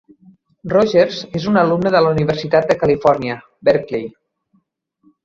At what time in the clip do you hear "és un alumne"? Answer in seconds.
1.39-1.91